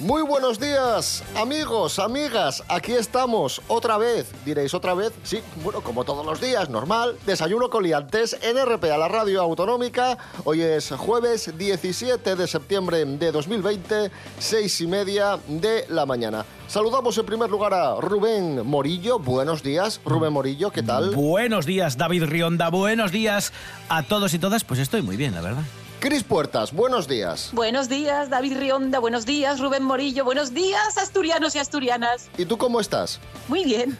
[0.00, 2.64] Muy buenos días, amigos, amigas.
[2.68, 4.32] Aquí estamos otra vez.
[4.46, 7.18] Diréis otra vez, sí, bueno, como todos los días, normal.
[7.26, 10.16] Desayuno con liantes en RP a la radio autonómica.
[10.44, 16.46] Hoy es jueves 17 de septiembre de 2020, seis y media de la mañana.
[16.66, 19.18] Saludamos en primer lugar a Rubén Morillo.
[19.18, 21.14] Buenos días, Rubén Morillo, ¿qué tal?
[21.14, 22.70] Buenos días, David Rionda.
[22.70, 23.52] Buenos días
[23.90, 24.64] a todos y todas.
[24.64, 25.64] Pues estoy muy bien, la verdad.
[26.00, 27.50] Cris Puertas, buenos días.
[27.52, 28.98] Buenos días, David Rionda.
[29.00, 30.24] Buenos días, Rubén Morillo.
[30.24, 32.30] Buenos días, asturianos y asturianas.
[32.38, 33.20] ¿Y tú cómo estás?
[33.48, 33.98] Muy bien.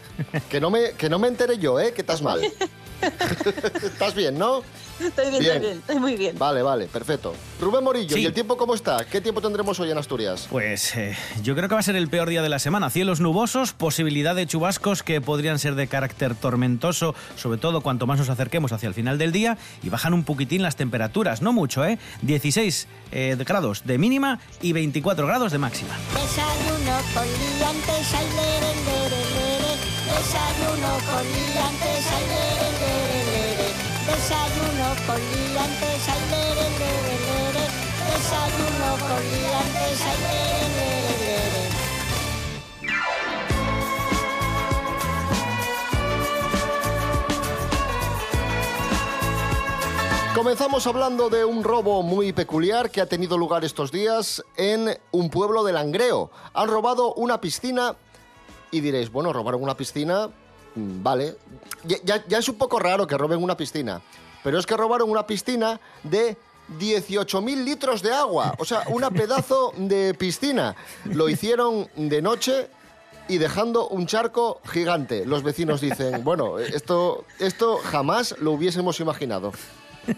[0.49, 1.93] Que no me, que no me entere yo, ¿eh?
[1.93, 2.41] Que estás mal.
[3.83, 4.61] ¿Estás bien, no?
[4.99, 6.37] Estoy bien, estoy bien, estoy muy bien.
[6.37, 7.33] Vale, vale, perfecto.
[7.59, 8.21] Rubén Morillo, Sí.
[8.21, 9.03] ¿y el tiempo cómo está?
[9.05, 10.47] ¿Qué tiempo tendremos hoy en Asturias?
[10.49, 12.89] Pues eh, yo creo que va a ser el peor día de la semana.
[12.91, 18.19] Cielos nubosos, posibilidad de chubascos que podrían ser de carácter tormentoso, sobre todo cuanto más
[18.19, 21.83] nos acerquemos hacia el final del día, y bajan un poquitín las temperaturas, no mucho,
[21.83, 21.97] ¿eh?
[22.21, 25.97] 16 eh, grados de mínima y 24 grados de máxima.
[26.13, 27.25] Desayuno con
[27.57, 29.10] liantes.
[30.11, 33.67] Desayuno con liantes, ay, lere, lere.
[34.07, 37.65] Desayuno con liantes, ay, lere.
[38.11, 41.01] Desayuno con liantes, ay, lere.
[50.35, 55.29] Comenzamos hablando de un robo muy peculiar que ha tenido lugar estos días en un
[55.29, 56.31] pueblo de Langreo.
[56.53, 57.95] Han robado una piscina
[58.71, 60.27] y diréis, bueno, robaron una piscina,
[60.75, 61.35] mm, vale.
[61.83, 64.01] Ya, ya- ya es un poco raro que roben una piscina,
[64.43, 66.37] pero es que robaron una piscina de
[66.79, 70.75] 18.000 litros de agua, o sea, una pedazo de piscina.
[71.05, 72.67] Lo hicieron de noche
[73.27, 75.25] y dejando un charco gigante.
[75.25, 79.51] Los vecinos dicen, bueno, esto, esto jamás lo hubiésemos imaginado.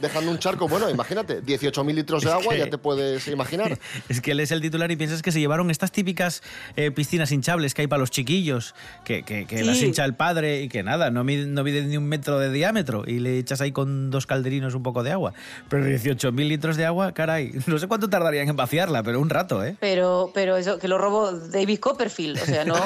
[0.01, 3.77] Dejando un charco, bueno, imagínate, 18.000 litros de agua, que- ya te puedes imaginar.
[4.09, 6.41] Es que lees el titular y piensas que se llevaron estas típicas
[6.75, 9.63] eh, piscinas hinchables que hay para los chiquillos, que, que- que Sí.
[9.63, 12.51] las hincha el padre y que nada, no miden, no miden ni un metro de
[12.51, 15.33] diámetro y le echas ahí con dos calderinos un poco de agua.
[15.69, 19.63] Pero 18.000 litros de agua, caray, no sé cuánto tardarían en vaciarla, pero un rato,
[19.63, 19.75] ¿eh?
[19.79, 22.75] Pero, pero eso, que lo robó David Copperfield, o sea, no.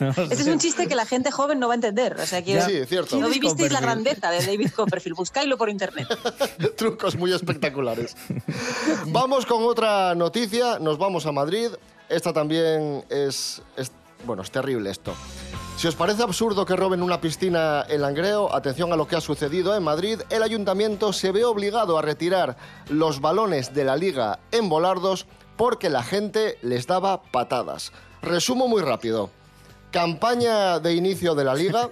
[0.00, 2.16] No Ese es un chiste que la gente joven no va a entender.
[2.20, 3.16] O sea, que Sí, es cierto.
[3.16, 5.16] no ¿Quién es vivisteis la grandeza de David Copperfield.
[5.16, 6.06] Buscáislo por internet.
[6.76, 8.16] Trucos muy espectaculares.
[9.06, 11.68] Vamos con otra noticia, nos vamos a Madrid.
[12.08, 13.92] Esta también es, es-
[14.24, 15.14] bueno, es terrible esto.
[15.78, 19.20] Si os parece absurdo que roben una piscina en Langreo, atención a lo que ha
[19.22, 22.56] sucedido en Madrid, el ayuntamiento se ve obligado a retirar
[22.90, 27.92] los balones de la liga en volardos porque la gente les daba patadas.
[28.20, 29.30] Resumo muy rápido.
[29.90, 31.90] Campaña de inicio de la liga,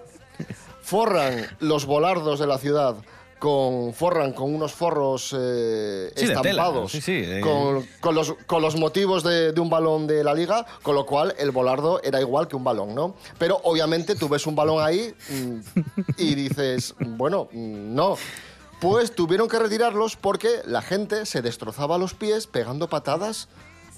[0.83, 2.97] forran los volardos de la ciudad
[3.39, 7.41] con forran con unos forros eh, Sí, estampados sí, sí, eh.
[7.41, 11.07] con, con los, con los motivos de, de un balón de la liga, con lo
[11.07, 13.15] cual el volardo era igual que un balón, ¿no?
[13.39, 15.59] Pero obviamente tú ves un balón ahí mm,
[16.17, 18.17] y dices, bueno, mm, no.
[18.81, 23.49] Pues tuvieron que retirarlos porque la gente se destrozaba los pies pegando patadas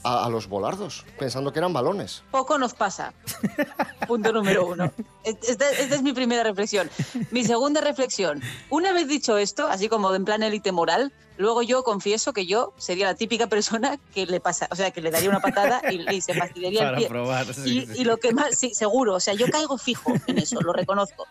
[0.03, 2.23] a, a los volardos, pensando que eran balones.
[2.31, 3.13] Poco nos pasa.
[4.09, 4.93] Punto número uno.
[5.25, 6.91] Esta, esta es mi primera reflexión.
[7.31, 8.43] Mi segunda reflexión.
[8.71, 12.73] Una vez dicho esto, así como en plan élite moral, luego yo confieso que yo
[12.79, 16.15] sería la típica persona que le pasa, o sea, que le daría una patada y,
[16.15, 17.09] y se fastidiaría el Para pie.
[17.09, 18.01] probar, sí, y, sí.
[18.01, 21.27] y lo que más, sí, seguro, o sea, yo caigo fijo en eso, lo reconozco.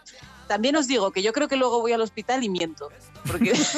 [0.47, 2.89] También os digo que yo creo que luego voy al hospital y miento,
[3.27, 3.77] porque es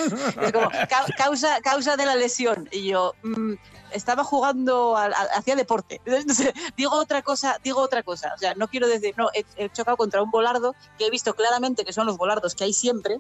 [0.54, 2.70] como ca- causa, causa de la lesión.
[2.72, 3.54] Y yo mm,
[3.94, 4.96] estaba jugando,
[5.36, 6.02] hacía deporte.
[6.78, 8.34] Digo otra cosa, digo otra cosa.
[8.36, 11.34] O sea, no quiero decir, no, he, he chocado contra un volardo que he visto
[11.34, 13.20] claramente que son los volardos que hay siempre,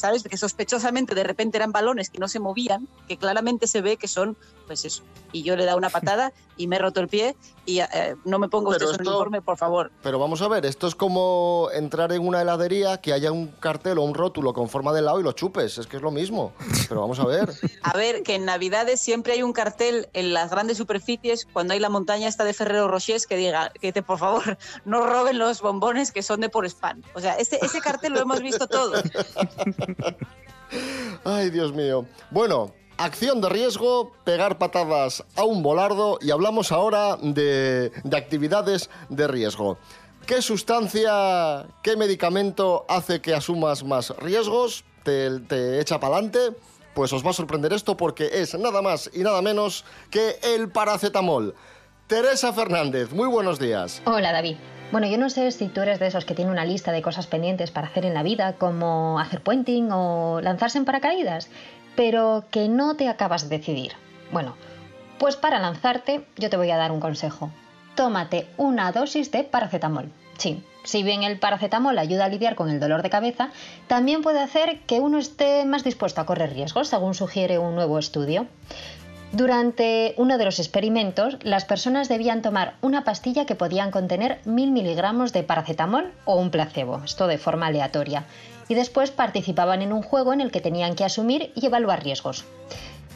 [0.00, 0.22] ¿sabes?
[0.22, 4.08] Que sospechosamente de repente eran balones que no se movían, que claramente se ve que
[4.08, 4.36] son,
[4.66, 5.02] pues eso.
[5.32, 7.36] Y yo le he dado una patada y me he roto el pie
[7.66, 9.92] y eh, no me pongo Pero usted esto- uniforme, por favor.
[10.02, 13.98] Pero vamos a ver, esto es como entrar en una heladería que haya un cartel
[13.98, 15.78] o un rótulo con forma de helado y lo chupes.
[15.78, 16.52] Es que es lo mismo.
[16.88, 17.50] Pero vamos a ver.
[17.82, 21.80] A ver, que en Navidades siempre hay un cartel en las grandes superficies, cuando hay
[21.80, 25.60] la montaña esta de Ferrero Rocher, que diga que te, por favor, no roben los
[25.60, 27.02] bombones que son de por spam.
[27.14, 29.02] O sea, ese, ese cartel lo hemos visto todos.
[31.24, 32.06] Ay, Dios mío.
[32.30, 38.90] Bueno, acción de riesgo, pegar patadas a un volardo y hablamos ahora de, de actividades
[39.08, 39.78] de riesgo.
[40.26, 44.84] ¿Qué sustancia, qué medicamento hace que asumas más riesgos?
[45.02, 46.56] ¿Te, te echa para adelante?
[46.94, 50.70] Pues os va a sorprender esto porque es nada más y nada menos que el
[50.70, 51.54] paracetamol.
[52.06, 54.02] Teresa Fernández, muy buenos días.
[54.04, 54.56] Hola David.
[54.92, 57.28] Bueno, yo no sé si tú eres de esos que tiene una lista de cosas
[57.28, 61.48] pendientes para hacer en la vida, como hacer puenting o lanzarse en paracaídas,
[61.94, 63.92] pero que no te acabas de decidir.
[64.32, 64.56] Bueno,
[65.20, 67.50] pues para lanzarte yo te voy a dar un consejo.
[67.94, 70.10] Tómate una dosis de paracetamol.
[70.38, 73.50] Sí, si bien el paracetamol ayuda a lidiar con el dolor de cabeza,
[73.86, 77.96] también puede hacer que uno esté más dispuesto a correr riesgos, según sugiere un nuevo
[77.98, 78.46] estudio.
[79.32, 84.72] Durante uno de los experimentos, las personas debían tomar una pastilla que podían contener mil
[84.72, 88.24] miligramos de paracetamol o un placebo, esto de forma aleatoria,
[88.68, 92.44] y después participaban en un juego en el que tenían que asumir y evaluar riesgos.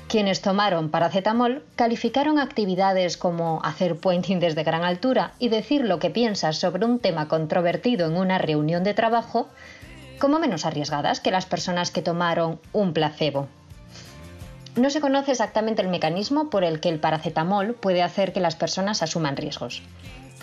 [0.06, 6.10] Quienes tomaron paracetamol calificaron actividades como hacer puenting desde gran altura y decir lo que
[6.10, 9.48] piensas sobre un tema controvertido en una reunión de trabajo
[10.20, 13.48] como menos arriesgadas que las personas que tomaron un placebo.
[14.76, 18.56] No se conoce exactamente el mecanismo por el que el paracetamol puede hacer que las
[18.56, 19.82] personas asuman riesgos,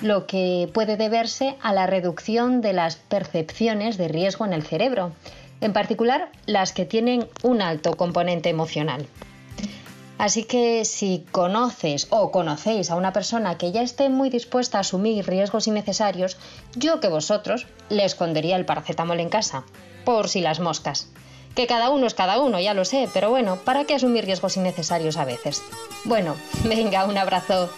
[0.01, 5.11] lo que puede deberse a la reducción de las percepciones de riesgo en el cerebro,
[5.59, 9.05] en particular las que tienen un alto componente emocional.
[10.17, 14.81] Así que si conoces o conocéis a una persona que ya esté muy dispuesta a
[14.81, 16.37] asumir riesgos innecesarios,
[16.75, 19.63] yo que vosotros le escondería el paracetamol en casa,
[20.05, 21.09] por si las moscas.
[21.55, 24.57] Que cada uno es cada uno, ya lo sé, pero bueno, ¿para qué asumir riesgos
[24.57, 25.61] innecesarios a veces?
[26.05, 27.69] Bueno, venga, un abrazo.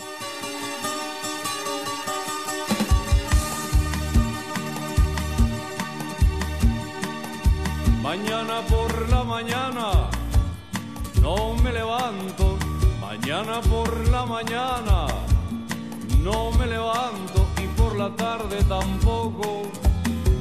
[8.04, 10.10] Mañana por la mañana
[11.22, 12.58] no me levanto.
[13.02, 15.08] Mañana por la mañana
[16.22, 19.64] no me levanto y por la tarde tampoco.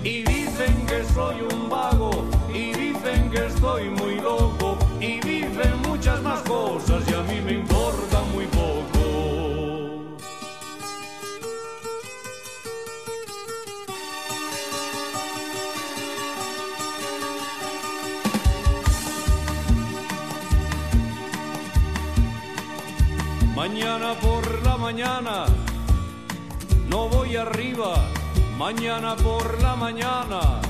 [0.02, 2.10] Y dicen que soy un vago
[2.52, 2.81] y
[3.30, 8.46] que estoy muy loco y dicen muchas más cosas y a mí me importa muy
[8.46, 9.02] poco.
[23.54, 25.46] Mañana por la mañana
[26.88, 27.94] no voy arriba.
[28.58, 30.60] Mañana por la mañana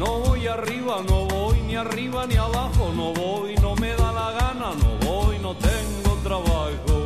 [0.00, 4.30] no voy arriba, no voy ni arriba ni abajo, no voy, no me da la
[4.32, 6.96] gana, no voy, no tengo trabajo.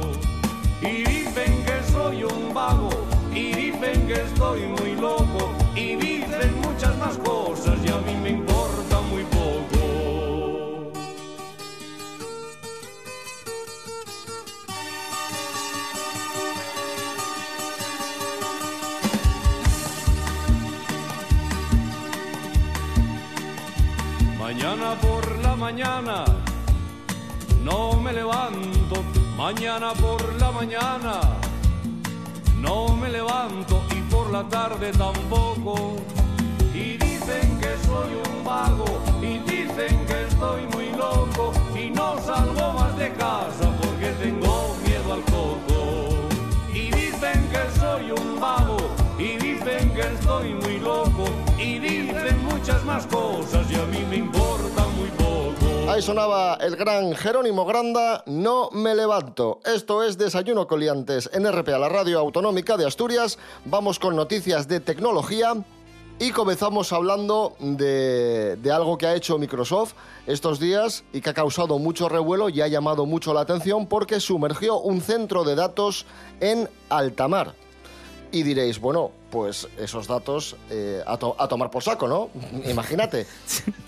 [0.80, 2.90] Y dicen que soy un vago,
[3.34, 7.73] y dicen que estoy muy loco, y dicen muchas más cosas
[25.64, 26.26] mañana
[27.62, 28.96] no me levanto,
[29.34, 31.14] mañana por la mañana
[32.60, 35.96] no me levanto y por la tarde tampoco.
[36.74, 38.90] Y dicen que soy un vago
[39.22, 40.13] y dicen que
[55.94, 59.60] Ahí sonaba el gran Jerónimo Granda, No me levanto.
[59.64, 63.38] Esto es Desayuno Coliantes en RPA, la radio autonómica de Asturias.
[63.64, 65.54] Vamos con noticias de tecnología.
[66.18, 69.92] Y comenzamos hablando de, de, algo que ha hecho Microsoft
[70.26, 74.18] estos días y que ha causado mucho revuelo y ha llamado mucho la atención porque
[74.18, 76.06] sumergió un centro de datos
[76.40, 77.54] en alta mar.
[78.32, 82.30] Y diréis, bueno, pues esos datos eh, a, a, tomar por saco, ¿no?
[82.70, 83.26] Imagínate.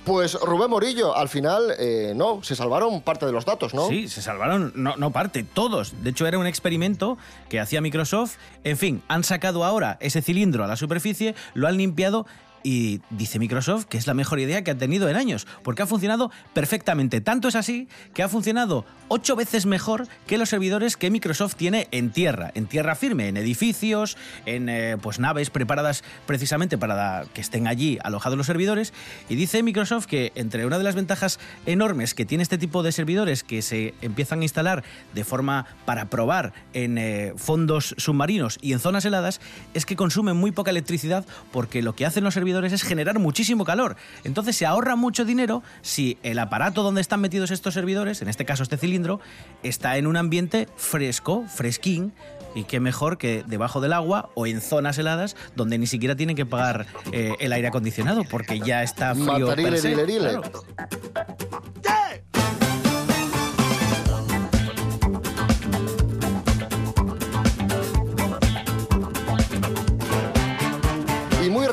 [0.05, 3.87] Pues Rubén Morillo, al final, eh, no, se salvaron parte de los datos, ¿no?
[3.87, 6.03] Sí, se salvaron, no, no parte, todos.
[6.03, 7.17] De hecho, era un experimento
[7.49, 8.38] que hacía Microsoft.
[8.65, 12.26] En fin, han sacado ahora ese cilindro a la superficie, lo han limpiado
[12.66, 15.87] y dice Microsoft que es la mejor idea que ha tenido en años, porque ha
[15.87, 17.20] funcionado perfectamente.
[17.20, 21.87] Tanto es así que ha funcionado ocho veces mejor que los servidores que Microsoft tiene
[21.92, 27.40] en tierra, en tierra firme, en edificios, en eh, pues naves preparadas precisamente para que
[27.40, 28.92] estén allí alojados los servidores.
[29.28, 32.90] Y dice Microsoft que entre una de las ventajas enormes que tiene este tipo de
[32.90, 34.82] servidores que se empiezan a instalar
[35.14, 39.40] de forma para probar en eh, fondos submarinos y en zonas heladas
[39.73, 43.65] es que consumen muy poca electricidad porque lo que hacen los servidores es generar muchísimo
[43.65, 43.97] calor.
[44.25, 48.45] Entonces se ahorra mucho dinero si el aparato donde están metidos estos servidores, en este
[48.45, 49.21] caso este cilindro,
[49.63, 52.13] está en un ambiente fresco, fresquín,
[52.55, 56.37] y qué mejor que debajo del agua o en zonas heladas donde ni siquiera tienen
[56.37, 59.49] que pagar eh, el aire acondicionado porque ya está frío.
[59.49, 59.89] Matarile, per se.
[59.91, 60.31] dilerile.
[60.31, 60.51] Claro.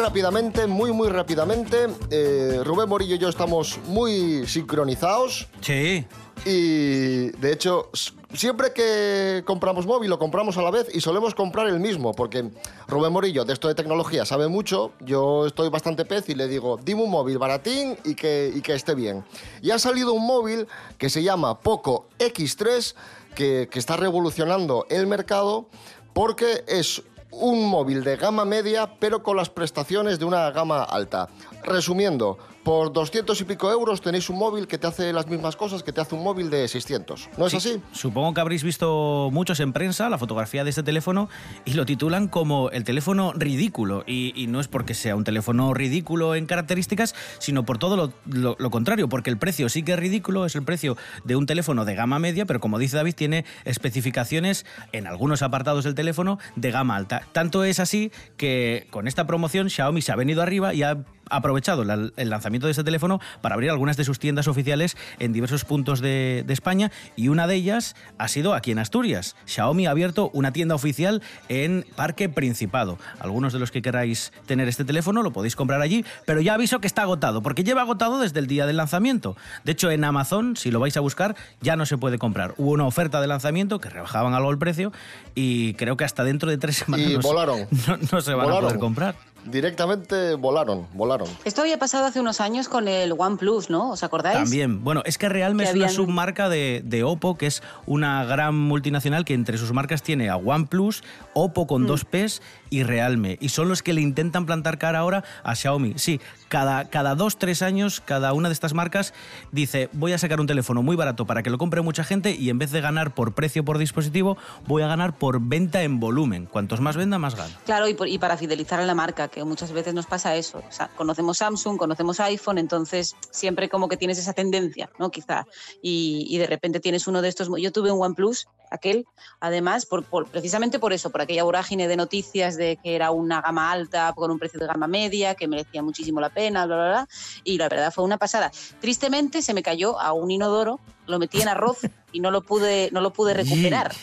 [0.04, 1.88] Rápidamente, muy, muy rápidamente.
[2.10, 5.48] eh, Rubén Morillo y yo estamos muy sincronizados.
[5.62, 6.06] Sí.
[6.46, 7.90] Y de hecho,
[8.34, 12.52] siempre que compramos móvil lo compramos a la vez y solemos comprar el mismo, porque
[12.90, 16.78] Rubén Morillo de esto de tecnología sabe mucho, yo estoy bastante pez y le digo,
[16.84, 19.24] dime un móvil baratín y que, y que esté bien.
[19.62, 20.68] Y ha salido un móvil
[20.98, 22.94] que se llama Poco X3,
[23.36, 25.70] que, que está revolucionando el mercado
[26.14, 27.02] porque es
[27.40, 31.30] un móvil de gama media, pero con las prestaciones de una gama alta.
[31.64, 35.84] Resumiendo, por 200 y pico euros tenéis un móvil que te hace las mismas cosas
[35.84, 37.30] que te hace un móvil de 600.
[37.38, 37.82] ¿No es Sí, así?
[37.92, 41.30] Supongo que habréis visto muchos en prensa la fotografía de este teléfono
[41.66, 44.04] y lo titulan como el teléfono ridículo.
[44.08, 48.14] Y, y no es porque sea un teléfono ridículo en características, sino por todo lo,
[48.26, 51.46] lo- lo contrario, porque el precio sí que es ridículo, es el precio de un
[51.46, 56.40] teléfono de gama media, pero como dice David, tiene especificaciones en algunos apartados del teléfono
[56.56, 57.24] de gama alta.
[57.34, 60.98] Tanto es así que con esta promoción Xiaomi se ha venido arriba y ha
[61.30, 65.34] aprovechado la- el lanzamiento de este teléfono para abrir algunas de sus tiendas oficiales en
[65.34, 69.36] diversos puntos de, de España y una de ellas ha sido aquí en Asturias.
[69.46, 72.98] Xiaomi ha abierto una tienda oficial en Parque Principado.
[73.20, 76.80] Algunos de los que queráis tener este teléfono lo podéis comprar allí, pero ya aviso
[76.80, 79.36] que está agotado, porque lleva agotado desde el día del lanzamiento.
[79.64, 82.54] De hecho, en Amazon, si lo vais a buscar, ya no se puede comprar.
[82.58, 84.92] Hubo una oferta de lanzamiento que rebajaban algo el precio
[85.36, 87.60] y creo que hasta dentro de tres semanas Y no se- volaron.
[87.88, 88.64] no, no se van a Volaron.
[88.66, 89.16] poder comprar.
[89.46, 91.28] Directamente volaron, volaron.
[91.46, 93.92] Esto había pasado hace unos años con el OnePlus, ¿no?
[93.92, 94.38] ¿Os acordáis?
[94.38, 94.84] También.
[94.84, 98.56] Bueno, es que Realme Que es una submarca de, de Oppo, que es una gran
[98.56, 101.68] multinacional que entre sus marcas tiene a OnePlus, Oppo Mm.
[101.68, 103.38] con dos Ps y Realme.
[103.42, 105.94] Y son los que le intentan plantar cara ahora a Xiaomi.
[105.98, 106.20] Sí,
[106.54, 109.12] cada, cada dos, tres años, cada una de estas marcas
[109.52, 112.52] dice, voy a sacar un teléfono muy barato para que lo compre mucha gente y
[112.52, 116.46] en vez de ganar por precio por dispositivo, voy a ganar por venta en volumen.
[116.46, 117.50] Cuantos más venda, más gana.
[117.66, 120.62] Claro, y, para fidelizar a la marca, que muchas veces nos pasa eso.
[120.96, 125.10] Conocemos Samsung, conocemos iPhone, entonces siempre como que tienes esa tendencia, ¿no?
[125.10, 125.48] Quizá.
[125.82, 127.50] Y, de repente tienes uno de estos.
[127.60, 129.06] Yo tuve un OnePlus, aquel,
[129.40, 133.72] además, por- precisamente por eso, por aquella vorágine de noticias de que era una gama
[133.72, 137.08] alta con un precio de gama media, que merecía muchísimo la pena, bla, bla, bla.
[137.44, 138.52] Y la verdad fue una pasada.
[138.80, 141.80] Tristemente se me cayó a un inodoro, lo metí en arroz
[142.12, 143.94] y no lo pude, no lo pude recuperar.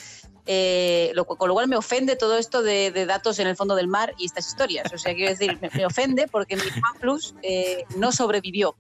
[0.47, 3.77] Eh, lo- con lo cual me ofende todo esto de, de datos en el fondo
[3.77, 4.93] del mar y estas historias.
[4.93, 8.75] O sea, quiero decir, me, me ofende porque mi OnePlus eh, no sobrevivió.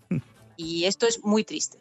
[0.56, 1.78] Y esto es muy triste.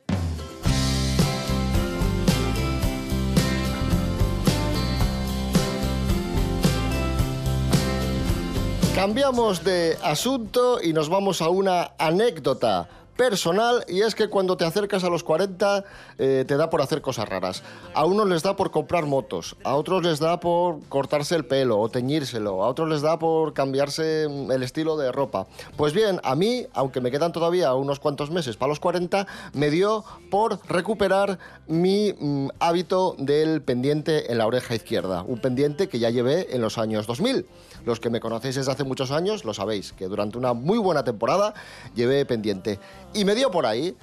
[8.99, 12.89] Cambiamos de asunto y nos vamos a una anécdota
[13.19, 15.83] personal y es que cuando te acercas a los 40
[16.19, 17.63] eh, te da por hacer cosas raras.
[17.93, 21.81] A unos les da por comprar motos, a otros les da por cortarse el pelo
[21.81, 25.47] o teñírselo, a otros les da por cambiarse mm, el estilo de ropa.
[25.75, 29.69] Pues bien, a mí, aunque me quedan todavía unos cuantos meses para los 40, me
[29.69, 35.99] dio por recuperar mi mm, hábito del pendiente en la oreja izquierda, un pendiente que
[35.99, 37.45] ya llevé en los años 2000.
[37.85, 41.03] Los que me conocéis desde hace muchos años lo sabéis, que durante una muy buena
[41.03, 41.53] temporada
[41.95, 42.79] llevé pendiente.
[43.13, 43.95] Y me dio por ahí.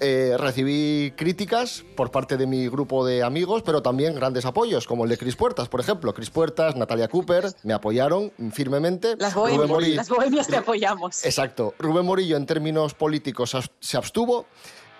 [0.00, 5.04] Eh, recibí críticas por parte de mi grupo de amigos, pero también grandes apoyos, como
[5.04, 6.12] el de Cris Puertas, por ejemplo.
[6.12, 9.14] Cris Puertas, Natalia Cooper, me apoyaron firmemente.
[9.18, 11.24] Las Rubén bohemias, Morillo- las bohemias te apoyamos.
[11.24, 11.74] Exacto.
[11.78, 14.46] Rubén Morillo, en términos políticos, se abstuvo.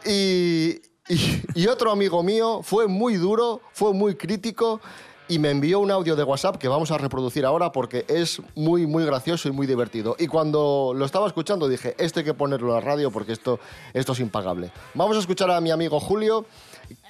[0.06, 4.80] Y, y- y otro amigo mío fue muy duro, fue muy crítico
[5.28, 8.86] y me envió un audio de WhatsApp que vamos a reproducir ahora porque es muy,
[8.86, 10.16] muy gracioso y muy divertido.
[10.18, 13.58] Y cuando lo estaba escuchando dije, esto hay que ponerlo en la radio porque esto,
[13.94, 14.70] esto es impagable.
[14.92, 16.44] Vamos a escuchar a mi amigo Julio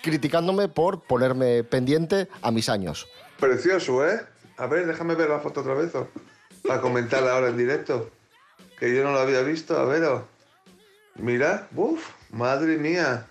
[0.02, 3.08] criticándome por ponerme pendiente a mis años.
[3.40, 4.20] Precioso, ¿eh?
[4.58, 6.06] A ver, déjame ver la foto otra vez, o-
[6.66, 8.10] para comentarla ahora en directo.
[8.78, 10.04] Que yo no la había visto, a ver.
[11.16, 13.26] Mira, uff, madre mía.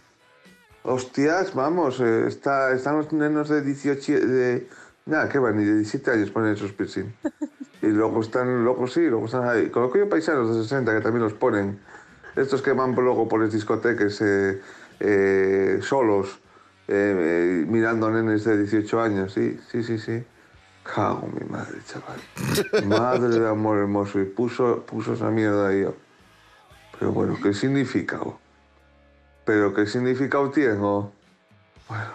[0.84, 4.68] Hostias, vamos, eh, está, están los nenos de 18, de...
[5.06, 7.14] Nada, que van, ni de 17 años ponen esos piercing.
[7.82, 9.70] Y luego están, luego sí, luego están ahí.
[9.70, 11.80] Conozco yo paisanos de 60 que también los ponen.
[12.36, 14.62] Estos que van luego por las discotecas eh,
[15.00, 16.40] eh, solos,
[16.88, 20.24] eh, eh, mirando nenes de 18 años, sí, sí, sí, sí.
[20.84, 22.20] Cago mi madre, chaval.
[22.88, 24.20] Madre de amor hermoso.
[24.20, 25.84] Y puso, puso esa mierda ahí.
[25.84, 25.96] oh.
[27.00, 28.20] Pero bueno, ¿qué significa?
[28.22, 28.43] oh?
[29.46, 30.76] ¿Pero qué significado tiene?
[30.76, 31.12] Bueno,
[31.88, 32.12] bueno,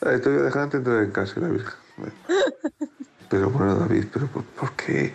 [0.00, 0.16] bueno.
[0.16, 1.74] Eh, te voy a dejar antes de entrar en casa, la Virgen.
[3.28, 5.14] Pero bueno, David, ¿pero por, por qué?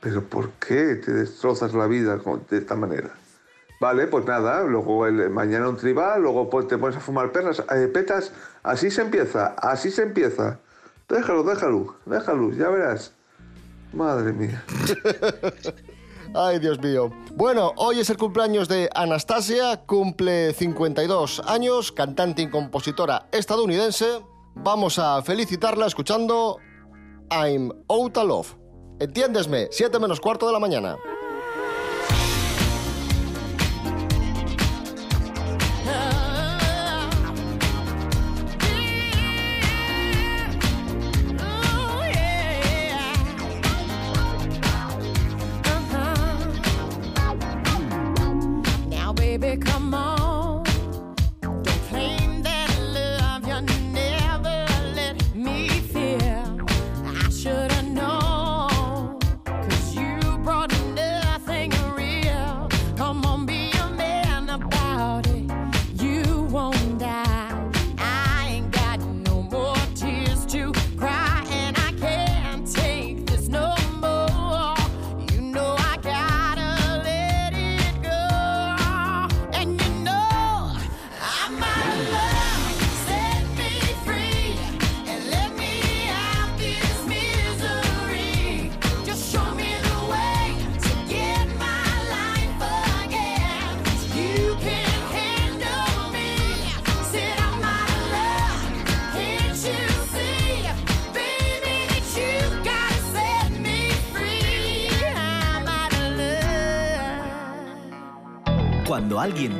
[0.00, 2.18] ¿Pero por qué te destrozas la vida
[2.48, 3.10] de esta manera?
[3.80, 7.62] Vale, pues nada, luego el, mañana un tribal, luego pues te pones a fumar perlas,
[7.74, 8.32] eh, petas,
[8.62, 10.58] así se empieza, así se empieza.
[11.08, 13.12] Déjalo, déjalo, déjalo, ya verás.
[13.92, 14.64] Madre mía.
[16.38, 17.10] Ay, Dios mío.
[17.34, 24.20] Bueno, hoy es el cumpleaños de Anastasia, cumple 52 años, cantante y compositora estadounidense.
[24.54, 26.58] Vamos a felicitarla escuchando
[27.30, 28.54] I'm Out of Love.
[29.00, 30.98] Entiéndesme, 7 menos cuarto de la mañana.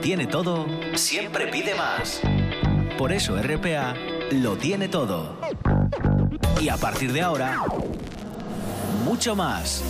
[0.06, 2.20] Tiene todo, siempre pide más.
[2.96, 3.96] Por eso RPA
[4.30, 5.36] lo tiene todo.
[6.60, 7.60] Y a partir de ahora,
[9.04, 9.82] mucho más.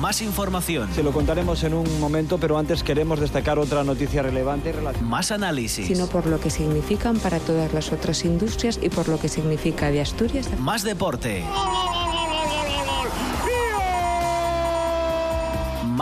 [0.00, 4.72] Más información, Se lo contaremos en un momento, pero antes queremos destacar otra noticia relevante
[4.72, 5.06] relacionada.
[5.06, 9.20] más análisis, sino por lo que significan para todas las otras industrias y por lo
[9.20, 10.48] que significa de Asturias.
[10.58, 11.44] más deporte,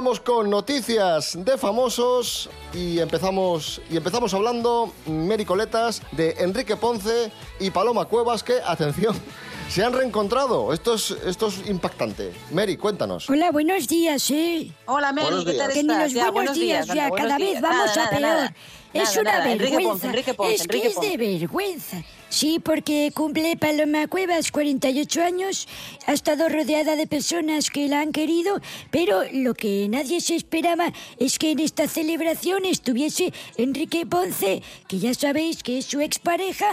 [0.00, 7.70] Vamos con noticias de famosos y empezamos y empezamos hablando Mericoletas de Enrique Ponce y
[7.70, 9.14] Paloma Cuevas que atención
[9.68, 10.72] se han reencontrado.
[10.72, 12.32] Esto es esto es impactante.
[12.50, 13.28] Mary, cuéntanos.
[13.28, 14.72] Hola, buenos días, ¿eh?
[14.86, 15.74] Hola, Mary, Buenos ¿qué tal días.
[15.74, 16.02] Que ni estás?
[16.04, 17.60] los Ya, buenos días, anda, ya, buenos cada vez días.
[17.62, 18.22] vamos Nada, a nada, peor.
[18.22, 18.54] nada.
[18.94, 19.52] Es Nada, una nada.
[19.52, 19.90] Enrique vergüenza.
[19.92, 21.16] Ponce, Enrique Ponce, es Enrique que es de Ponce.
[21.38, 21.96] vergüenza.
[22.30, 25.66] Sí, porque cumple Paloma Cuevas 48 años,
[26.06, 28.60] ha estado rodeada de personas que la han querido,
[28.92, 35.00] pero lo que nadie se esperaba es que en esta celebración estuviese Enrique Ponce, que
[35.00, 36.66] ya sabéis que es su expareja,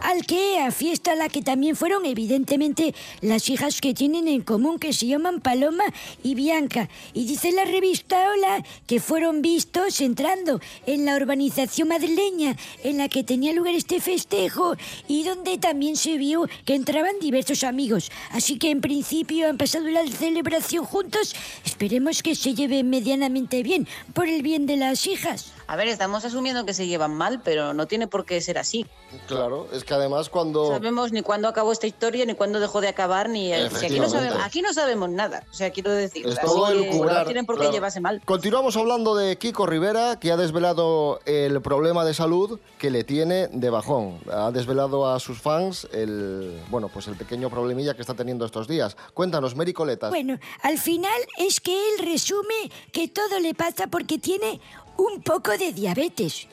[0.00, 4.80] al que a fiesta la que también fueron evidentemente las hijas que tienen en común,
[4.80, 5.84] que se llaman Paloma
[6.24, 6.88] y Bianca.
[7.12, 13.08] Y dice la revista Hola que fueron vistos entrando en la urbanización madrileña en la
[13.08, 14.74] que tenía lugar este festejo
[15.08, 18.10] y donde también se vio que entraban diversos amigos.
[18.30, 21.34] Así que en principio han pasado la celebración juntos.
[21.64, 25.53] Esperemos que se lleven medianamente bien por el bien de las hijas.
[25.66, 28.86] A ver, estamos asumiendo que se llevan mal, pero no tiene por qué ser así.
[29.26, 32.80] Claro, es que además No cuando sabemos ni cuándo acabó esta historia, ni cuándo dejó
[32.80, 33.52] de acabar, ni...
[33.70, 35.44] si aquí, no sabemos, aquí no sabemos nada.
[35.50, 37.72] O sea, quiero decir, Es todo que elucubrar, no tienen por qué claro.
[37.74, 38.20] llevarse mal.
[38.24, 43.48] Continuamos hablando de Kiko Rivera, que ha desvelado el problema de salud que le tiene
[43.48, 44.18] de bajón.
[44.30, 48.68] Ha desvelado a sus fans el, bueno, pues el pequeño problemilla que está teniendo estos
[48.68, 48.96] días.
[49.14, 50.10] Cuéntanos, Mary Coletas.
[50.10, 54.60] Bueno, al final es que él resume que todo le pasa porque tiene
[54.96, 56.48] un poco de diabetes.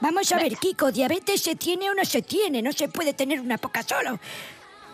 [0.00, 2.62] Vamos a ver, Kiko, ¿diabetes se tiene o no se tiene?
[2.62, 4.20] No se puede tener una poca solo.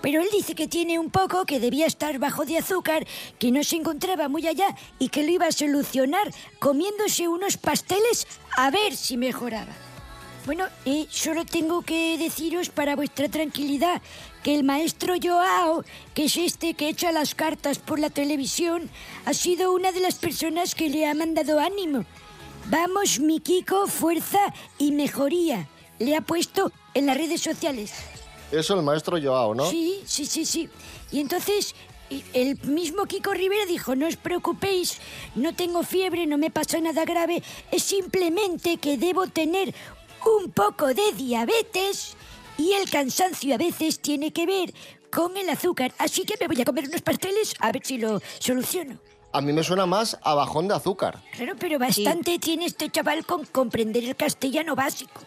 [0.01, 3.07] Pero él dice que tiene un poco, que debía estar bajo de azúcar,
[3.39, 8.27] que no se encontraba muy allá y que lo iba a solucionar comiéndose unos pasteles
[8.57, 9.73] a ver si mejoraba.
[10.47, 14.03] Bueno, eh, solo tengo que deciros para vuestra tranquilidad
[14.43, 18.91] que el maestro Joao, que es este que echa las cartas por la televisión,
[19.25, 22.05] ha sido una de las personas que le ha mandado ánimo.
[22.67, 24.39] Vamos, mi Kiko, fuerza
[24.79, 25.69] y mejoría.
[25.99, 27.93] Le ha puesto en las redes sociales.
[28.51, 29.69] Eso el maestro Joao, ¿no?
[29.69, 30.69] Sí, sí, sí, sí.
[31.13, 31.75] Y entonces
[32.33, 34.99] el mismo Kiko Rivera dijo, no os preocupéis,
[35.35, 39.75] no tengo fiebre, no me pasa nada grave, es simplemente que debo tener
[40.25, 42.17] un poco de diabetes
[42.57, 44.75] y el cansancio a veces tiene que ver
[45.11, 45.93] con el azúcar.
[45.99, 48.99] Así que me voy a comer unos pasteles a ver si lo soluciono.
[49.35, 51.19] A mí me suena más a bajón de azúcar.
[51.33, 55.21] Claro, pero bastante tiene este chaval con comprender el castellano básico.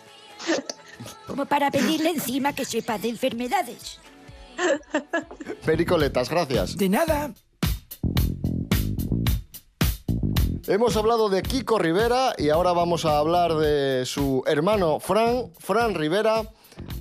[1.27, 3.99] Como para pedirle encima que sepa de enfermedades.
[5.65, 6.77] Pericoletas, gracias.
[6.77, 7.33] De nada.
[10.67, 15.95] Hemos hablado de Kiko Rivera y ahora vamos a hablar de su hermano Fran, Fran
[15.95, 16.43] Rivera,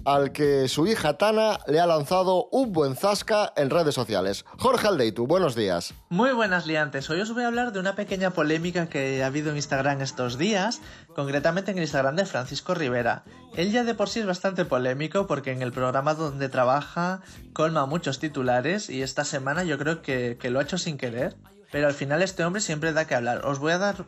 [0.04, 4.44] al que su hija Tana le ha lanzado un buen zasca en redes sociales.
[4.58, 5.94] Jorge Aldeitu, buenos días.
[6.08, 9.50] Muy buenas liantes, hoy os voy a hablar de una pequeña polémica que ha habido
[9.50, 10.80] en Instagram estos días,
[11.14, 13.24] concretamente en el Instagram de Francisco Rivera.
[13.56, 17.20] Él ya de por sí es bastante polémico porque en el programa donde trabaja
[17.52, 21.36] colma muchos titulares y esta semana yo creo que, que lo ha hecho sin querer.
[21.72, 23.44] Pero al final este hombre siempre da que hablar.
[23.44, 24.04] Os voy a dar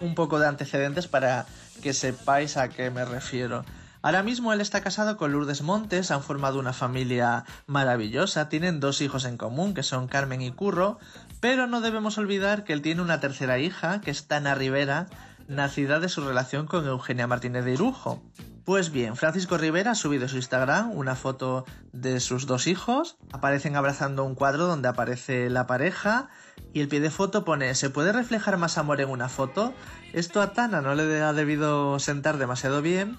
[0.00, 1.46] un poco de antecedentes para
[1.82, 3.64] que sepáis a qué me refiero.
[4.04, 9.00] Ahora mismo él está casado con Lourdes Montes, han formado una familia maravillosa, tienen dos
[9.00, 10.98] hijos en común, que son Carmen y Curro,
[11.40, 15.06] pero no debemos olvidar que él tiene una tercera hija, que es Tana Rivera,
[15.48, 18.22] nacida de su relación con Eugenia Martínez de Irujo.
[18.66, 21.64] Pues bien, Francisco Rivera ha subido a su Instagram una foto
[21.94, 26.28] de sus dos hijos, aparecen abrazando un cuadro donde aparece la pareja
[26.74, 29.72] y el pie de foto pone ¿se puede reflejar más amor en una foto?
[30.12, 33.16] Esto a Tana no le ha debido sentar demasiado bien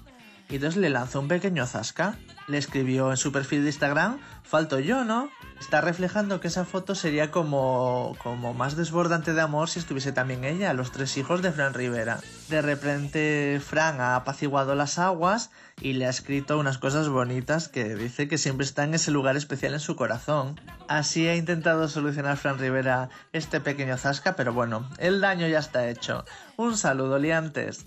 [0.48, 2.16] y entonces le lanzó un pequeño zasca.
[2.46, 5.28] Le escribió en su perfil de Instagram, falto yo, ¿no?
[5.58, 10.44] Está reflejando que esa foto sería como, como más desbordante de amor si estuviese también
[10.44, 12.20] ella, los tres hijos de Fran Rivera.
[12.48, 17.96] De repente Fran ha apaciguado las aguas y le ha escrito unas cosas bonitas que
[17.96, 20.60] dice que siempre está en ese lugar especial en su corazón.
[20.88, 25.88] Así ha intentado solucionar Fran Rivera este pequeño zasca, pero bueno, el daño ya está
[25.88, 26.24] hecho.
[26.56, 27.82] Un saludo, liantes.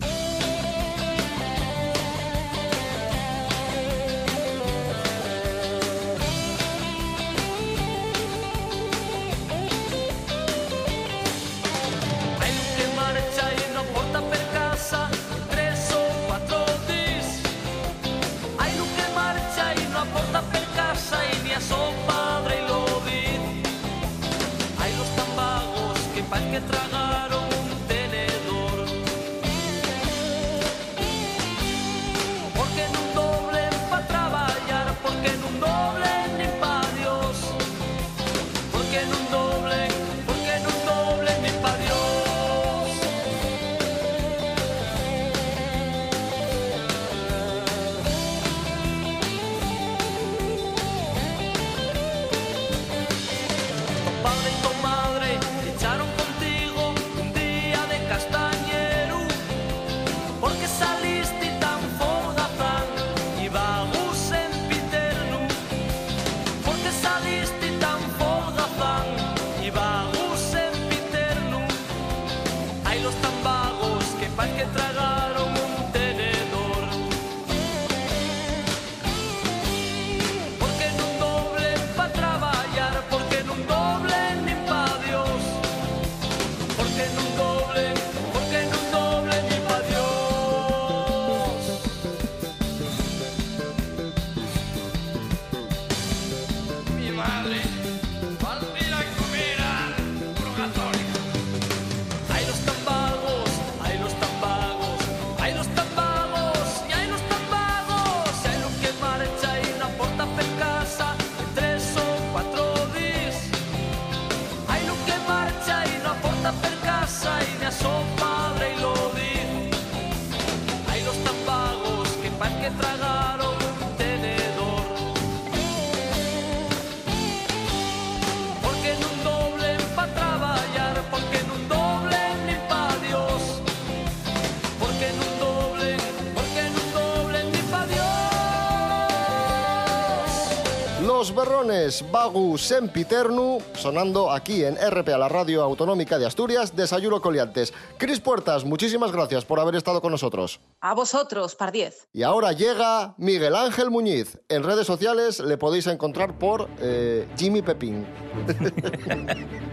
[141.90, 147.72] Berrones, Bagu Sempiternu, sonando aquí en RP a la Radio Autonómica de Asturias, Desayuno Coliantes.
[147.98, 150.60] Cris Puertas, muchísimas gracias por haber estado con nosotros.
[150.80, 152.08] A vosotros, par 10.
[152.12, 154.38] Y ahora llega Miguel Ángel Muñiz.
[154.48, 158.06] En redes sociales le podéis encontrar por eh, Jimmy Pepín.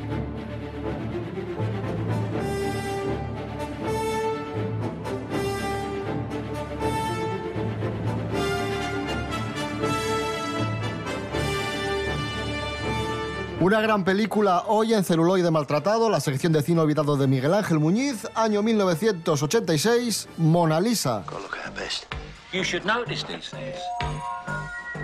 [13.67, 17.80] Una gran película hoy en celuloide maltratado, la sección de cine olvidado de Miguel Ángel
[17.80, 21.25] Muñiz, año 1986, Mona Lisa.
[21.34, 22.06] Look our best.
[22.53, 23.75] You should notice these things.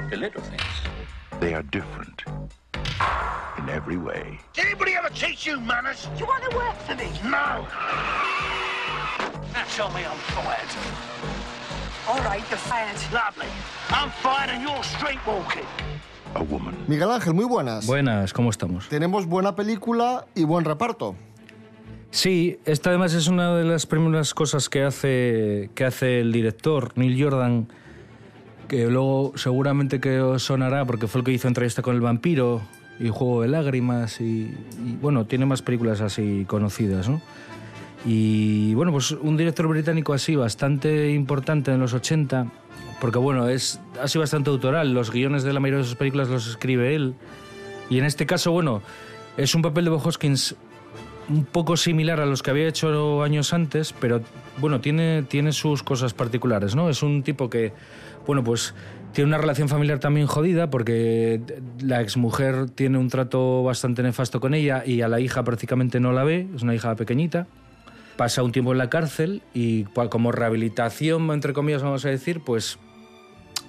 [0.10, 0.64] The little things.
[1.42, 2.24] They are different.
[3.58, 4.40] in every way.
[4.54, 6.08] Did anybody ever teach you manners?
[6.18, 7.12] You want to work for me?
[7.22, 7.68] No.
[9.52, 10.72] Now tell me I'm fired.
[12.08, 12.96] All right, you're fired.
[13.12, 13.52] Lovely.
[13.90, 15.68] I'm fired and you're street walking.
[16.34, 16.76] A woman.
[16.88, 17.86] Miguel Ángel, muy buenas.
[17.86, 18.90] Buenas, ¿cómo estamos?
[18.90, 21.16] Tenemos buena película y buen reparto.
[22.12, 26.92] Sí, esta además es una de las primeras cosas que hace, que hace el director,
[26.96, 27.68] Neil Jordan,
[28.68, 32.62] que luego seguramente que os sonará porque fue el que hizo Entrevista con el vampiro
[33.00, 37.20] y Juego de lágrimas y, y, bueno, tiene más películas así conocidas, ¿no?
[38.06, 42.52] Y bueno, pues un director británico así bastante importante en los 80,
[43.04, 46.48] porque bueno, es así bastante autoral, los guiones de la mayoría de sus películas los
[46.48, 47.16] escribe él.
[47.90, 48.82] Y en este caso, bueno,
[49.36, 50.56] es un papel de Bob Hoskins
[51.28, 54.22] un poco similar a los que había hecho años antes, pero
[54.58, 56.90] bueno, tiene, tiene sus cosas particulares, ¿no?
[56.90, 57.74] Es un tipo que,
[58.26, 58.74] bueno, pues
[59.12, 61.42] tiene una relación familiar también jodida porque
[61.82, 66.14] la exmujer tiene un trato bastante nefasto con ella y a la hija prácticamente no
[66.14, 67.48] la ve, es una hija pequeñita.
[68.16, 72.40] Pasa un tiempo en la cárcel y pa- como rehabilitación, entre comillas vamos a decir,
[72.46, 72.80] pues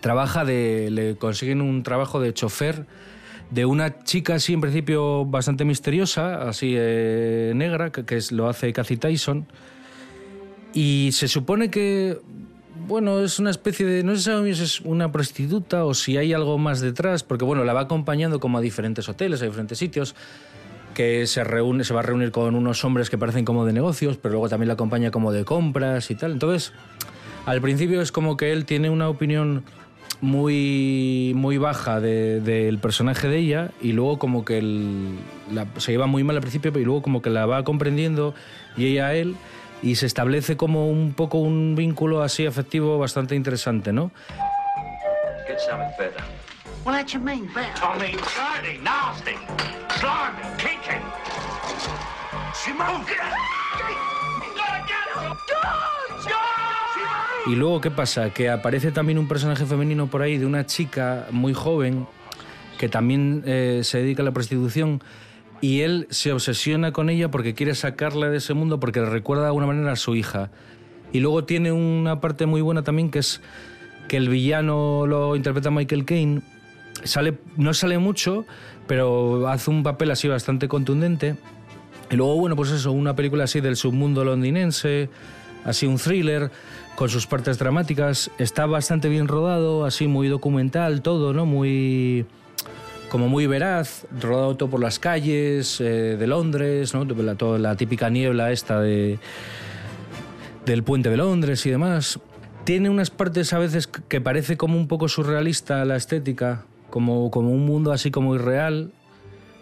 [0.04, 0.90] trabaja de...
[0.90, 2.84] le consiguen un trabajo de chofer
[3.50, 8.70] de una chica así en principio bastante misteriosa, así eh, negra, que, es- lo hace
[8.74, 9.46] Cathy Tyson.
[10.74, 12.18] Y se supone que,
[12.86, 16.58] bueno, es una especie de, no sé si es una prostituta o si hay algo
[16.58, 20.14] más detrás, porque bueno, la va acompañando como a diferentes hoteles, a diferentes sitios,
[20.92, 24.18] que se reúne, se va a reunir con unos hombres que parecen como de negocios,
[24.18, 26.32] pero luego también la acompaña como de compras y tal.
[26.32, 26.74] Entonces,
[27.46, 29.64] al principio es como que él tiene una opinión
[30.24, 35.18] muy, muy baja de- del personaje de ella y luego como que el-
[35.52, 38.34] la- se lleva muy mal al principio y luego como que la va comprendiendo
[38.76, 39.36] y ella a él
[39.82, 44.10] y se establece como un poco un vínculo así afectivo bastante interesante, ¿no?
[45.46, 46.24] Get something better.
[46.84, 47.70] Well, what you mean, better?
[47.82, 49.36] I mean, dirty, nasty,
[49.98, 51.00] slimy, kinky.
[52.54, 53.04] Simone,
[57.46, 58.30] Y luego, ¿qué pasa?
[58.30, 62.06] Que aparece también un personaje femenino por ahí de una chica muy joven
[62.78, 65.02] que también eh, se dedica a la prostitución
[65.60, 69.44] y él se obsesiona con ella porque quiere sacarla de ese mundo porque le recuerda
[69.44, 70.50] de alguna manera a su hija.
[71.12, 73.40] Y luego tiene una parte muy buena también que es
[74.08, 76.42] que el villano lo interpreta Michael Caine.
[77.04, 78.46] Sale, no sale mucho,
[78.86, 81.36] pero hace un papel así bastante contundente.
[82.10, 85.08] Y luego, bueno, pues eso, una película así del submundo londinense,
[85.64, 86.50] así un thriller,
[86.96, 88.30] con sus partes dramáticas.
[88.38, 91.46] Está bastante bien rodado, así muy documental, todo, ¿no?
[91.46, 92.26] Muy.
[93.08, 97.04] como muy veraz, rodado todo por las calles eh, de Londres, ¿no?
[97.04, 99.18] La, toda la típica niebla esta de.
[100.66, 102.20] del puente de Londres y demás.
[102.64, 107.50] Tiene unas partes a veces que parece como un poco surrealista la estética, como, como
[107.50, 108.90] un mundo así como irreal,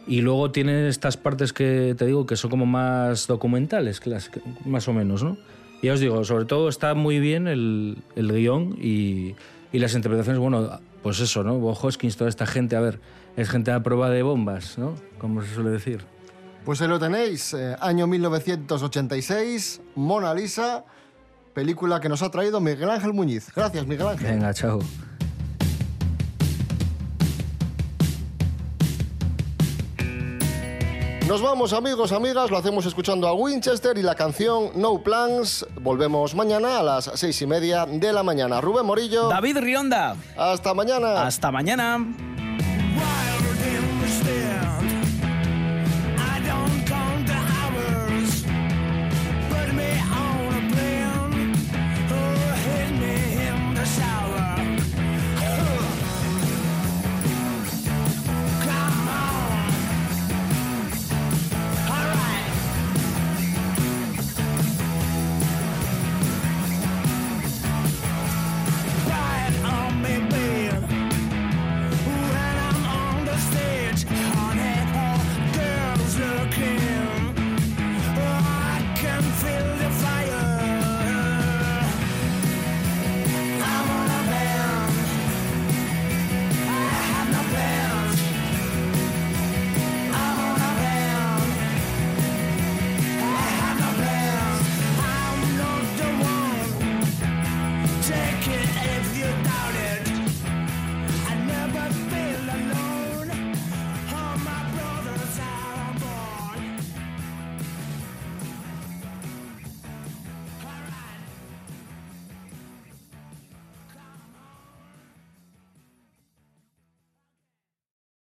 [0.07, 4.01] y luego tiene estas partes que te digo que son como más documentales,
[4.65, 5.37] más o menos, ¿no?
[5.83, 9.35] Y ya os digo, sobre todo está muy bien el, el guion y,
[9.73, 11.59] y las interpretaciones, bueno, pues eso, ¿no?
[11.59, 13.01] Bob Hoskins, toda esta gente, a ver,
[13.37, 14.95] es gente a prueba de bombas, ¿no?
[15.19, 16.05] Como se suele decir.
[16.65, 20.85] Pues ahí lo tenéis, eh, año 1986, Mona Lisa,
[21.53, 23.51] película que nos ha traído Miguel Ángel Muñiz.
[23.55, 24.31] Gracias, Miguel Ángel.
[24.31, 24.79] Venga, chao.
[31.29, 35.65] Nos vamos amigos, amigas, lo hacemos escuchando a Winchester y la canción No Plans.
[35.81, 38.61] Volvemos mañana a las seis y media de la mañana.
[38.61, 39.29] Rubén Morillo.
[39.29, 40.17] David Rionda.
[40.37, 41.23] Hasta mañana.
[41.25, 42.05] Hasta mañana.